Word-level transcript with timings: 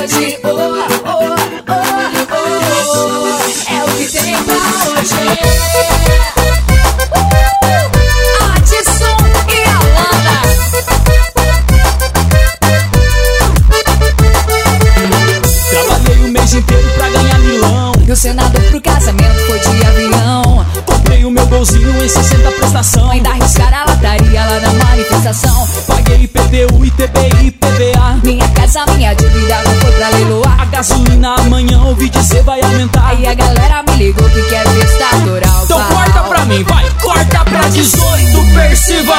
hoje. 0.00 0.38
Oh, 0.44 0.48
oh, 0.48 0.54
oh, 0.56 1.74
oh. 2.38 3.28
É 3.72 3.84
o 3.84 3.88
que 3.96 4.06
tem 4.12 4.36
pra 4.44 4.54
hoje. 4.54 5.48
O 18.10 18.16
Senado 18.16 18.58
pro 18.70 18.80
casamento 18.80 19.38
foi 19.46 19.58
de 19.60 19.86
avião. 19.86 20.66
Comprei 20.84 21.24
o 21.24 21.30
meu 21.30 21.46
bolzinho 21.46 22.02
em 22.02 22.08
60 22.08 22.50
prestação. 22.52 23.10
Ainda 23.10 23.30
arriscar 23.30 23.72
a 23.72 23.84
lataria 23.84 24.44
lá 24.44 24.58
na 24.58 24.72
manifestação. 24.72 25.68
Paguei 25.86 26.22
IPTU, 26.22 26.84
ITBI, 26.84 27.52
PVA 27.52 28.07
minha 28.22 28.48
casa, 28.48 28.84
minha 28.96 29.14
dívida 29.14 29.62
não 29.64 29.74
foi 29.80 29.92
pra 29.92 30.08
leiloar. 30.10 30.60
A 30.60 30.64
gasolina 30.66 31.34
amanhã 31.36 31.82
ouvi 31.84 32.08
dizer 32.08 32.42
vai 32.42 32.60
aumentar. 32.60 33.08
Aí 33.08 33.26
a 33.26 33.34
galera 33.34 33.82
me 33.82 33.96
ligou 33.96 34.28
que 34.30 34.42
quer 34.42 34.68
ver 34.68 34.84
estadural. 34.84 35.64
Então 35.64 35.82
corta 35.84 36.20
pra 36.22 36.44
mim, 36.46 36.64
vai, 36.64 36.84
corta 37.00 37.44
pra 37.44 37.68
18 37.68 38.54
Percival. 38.54 39.14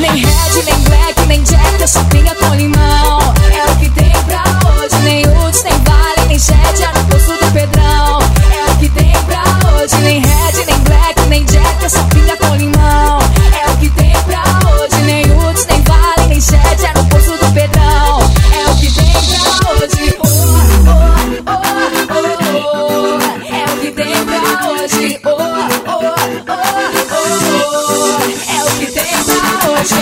Nem 0.00 0.10
red, 0.10 0.62
nem 0.64 0.78
black, 0.80 1.26
nem 1.26 1.42
jack, 1.42 1.80
eu 1.80 1.88
só 1.88 2.02
pinga 2.04 2.34
com 2.36 2.54
limão. 2.54 3.34
É 3.52 3.70
o 3.70 3.76
que 3.76 3.90
tem 3.90 4.12
pra 4.26 4.42
hoje. 4.70 4.96
Nem 5.02 5.26
Uds, 5.26 5.62
nem 5.64 5.78
Vale, 5.84 6.28
nem 6.28 6.38
Jet, 6.38 6.82
é 6.82 6.98
no 6.98 7.04
posto 7.06 7.32
do 7.32 7.52
Pedrão. 7.52 8.18
É 8.52 8.70
o 8.70 8.76
que 8.76 8.88
tem 8.90 9.12
pra 9.26 9.42
hoje. 9.72 9.96
Nem 10.02 10.20
red, 10.20 10.64
nem 10.66 10.78
black, 10.80 11.20
nem 11.28 11.44
jack, 11.44 11.82
eu 11.82 11.90
só 11.90 12.02
pinga 12.04 12.36
com 12.36 12.54
limão. 12.54 12.77
Hoje. 24.88 25.20
Oh, 25.24 25.30
oh, 25.30 25.36
oh, 25.36 26.00
oh. 26.00 26.18
É 28.50 28.64
o 28.64 28.66
que 28.78 28.86
tem 28.86 29.04
pra 29.24 29.70
hoje. 29.70 29.94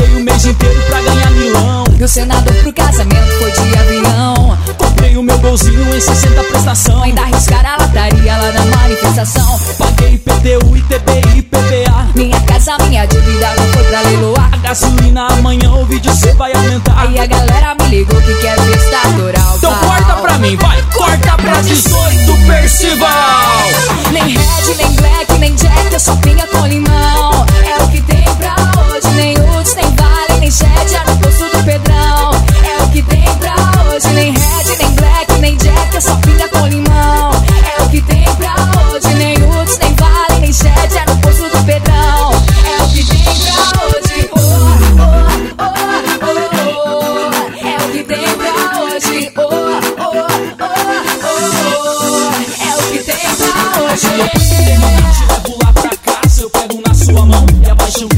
E 0.00 0.16
o 0.16 0.20
mês 0.24 0.44
inteiro 0.46 0.82
pra 0.88 1.00
ganhar 1.02 1.30
milão. 1.32 1.84
O 2.00 2.08
senador 2.08 2.54
pro 2.54 2.72
casamento 2.72 3.38
foi 3.38 3.50
de 3.52 3.78
avião. 3.78 4.58
Comprei 4.78 5.16
o 5.16 5.22
meu 5.22 5.38
golzinho 5.38 5.94
em 5.94 6.00
60 6.00 6.42
prestação. 6.44 7.02
Ainda 7.02 7.22
arriscaram 7.22 7.70
a 7.70 7.76
lataria 7.76 8.36
lá 8.36 8.52
na 8.52 8.64
manifestação. 8.76 9.60
Paguei 9.78 10.14
IPTU, 10.14 10.76
ITBI, 10.76 11.38
IPVA. 11.38 12.08
Minha 12.14 12.40
casa, 12.40 12.76
minha 12.86 13.06
dívida 13.06 13.54
gasolina, 14.70 15.26
amanhã 15.32 15.68
o 15.72 15.84
vídeo 15.84 16.14
cê 16.14 16.32
vai 16.34 16.52
aumentar. 16.52 16.96
Aí 16.96 17.18
a 17.18 17.26
galera 17.26 17.74
me 17.74 17.88
ligou 17.88 18.20
que 18.22 18.32
quer 18.34 18.56
vista 18.60 18.96
é 19.04 19.12
doral. 19.14 19.56
Então 19.56 19.74
corta 19.74 20.14
pra 20.14 20.38
mim, 20.38 20.56
vai, 20.56 20.80
corta 20.94 21.36
pra 21.38 21.60
18 21.60 22.46
Percival. 22.46 23.08
Nem 24.12 24.22
red, 24.22 24.74
nem 24.76 24.92
black, 24.92 25.38
nem 25.40 25.54
jack, 25.56 25.92
eu 25.92 25.98
só 25.98 26.14
pinga 26.16 26.46
com 26.46 26.64
limão. 26.68 27.44
É 27.64 27.82
o 27.82 27.88
que 27.88 28.00
tem 28.02 28.22
pra 28.36 28.54
hoje, 28.80 29.08
nem 29.16 29.36
nudes, 29.38 29.74
nem 29.74 29.90
vale, 29.96 30.38
nem 30.38 30.50
jet 30.52 30.94
é 30.94 31.10
no 31.10 31.18
poço 31.18 31.44
do 31.46 31.64
Pedrão. 31.64 32.30
É 32.62 32.84
o 32.84 32.88
que 32.90 33.02
tem 33.02 33.24
pra 33.38 33.56
hoje, 33.92 34.06
nem 34.10 34.30
red, 34.30 34.76
nem 34.78 34.90
black, 34.92 35.32
nem 35.40 35.56
jack, 35.56 35.96
eu 35.96 36.00
só 36.00 36.14
pinga 36.14 36.48
com 36.48 36.64
limão. 36.68 37.09
coração. 54.08 54.64
Tem 54.64 54.78
vontade 54.78 55.18
de 55.18 55.50
pular 55.50 55.72
pra 55.72 55.96
casa. 55.96 56.28
se 56.28 56.42
eu 56.42 56.50
pego 56.50 56.82
na 56.86 56.94
sua 56.94 57.26
mão 57.26 57.46
e 57.64 57.70
a 57.70 57.76
paixão 57.76 58.08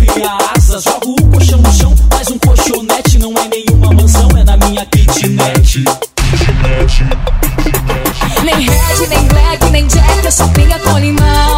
asas. 0.57 0.85
Jogo 0.85 1.17
o 1.21 1.31
coxão 1.31 1.59
no 1.59 1.73
chão, 1.73 1.95
mas 2.11 2.31
um 2.31 2.39
colchonete 2.39 3.19
não 3.19 3.33
é 3.37 3.49
nenhuma 3.49 3.93
mansão, 3.93 4.29
é 4.37 4.45
na 4.45 4.57
minha 4.57 4.87
kitnet. 4.87 5.85
Nem 8.45 8.55
red, 8.55 9.07
nem 9.09 9.29
black, 9.29 9.71
nem 9.71 9.87
jack, 9.87 10.25
eu 10.25 10.33
só 10.33 10.47
tenho 10.49 10.75
a 10.75 10.79
colimão. 10.79 11.52